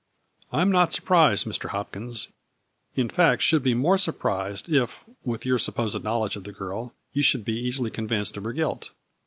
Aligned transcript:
"I 0.51 0.63
am 0.63 0.71
not 0.71 0.91
surprised, 0.93 1.45
Mr. 1.45 1.69
Hopkins, 1.69 2.29
in 2.95 3.07
fact 3.07 3.43
should 3.43 3.61
be 3.61 3.75
more 3.75 3.99
surprised, 3.99 4.67
if, 4.67 5.03
with 5.23 5.45
your 5.45 5.59
supposed 5.59 6.03
knowledge 6.03 6.35
of 6.35 6.43
the 6.43 6.51
girl, 6.51 6.95
you 7.13 7.21
should 7.21 7.45
be 7.45 7.53
easily 7.59 7.91
con 7.91 8.07
vinced 8.07 8.35
of 8.35 8.45
her 8.45 8.53
guilt. 8.53 8.89